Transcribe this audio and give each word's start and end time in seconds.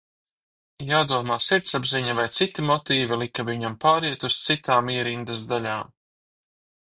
Jādomā 0.91 1.35
sirdsapziņa 1.47 2.15
vai 2.19 2.25
citi 2.37 2.65
motīvi 2.69 3.19
lika 3.23 3.45
viņam 3.51 3.75
pāriet 3.85 4.27
uz 4.29 4.37
citām 4.47 4.89
ierindas 4.95 5.45
daļām. 5.53 5.93